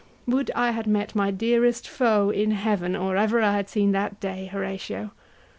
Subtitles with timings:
[0.25, 4.19] Would I had met my dearest foe in heaven Or ever I had seen that
[4.19, 5.11] day, Horatio.